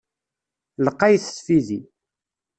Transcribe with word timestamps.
Lqayet 0.85 1.25
tfidi. 1.35 1.79